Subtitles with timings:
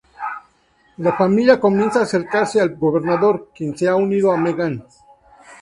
[0.97, 4.83] La familia comienza a acercarse al Gobernador, quien se ha unido a Meghan.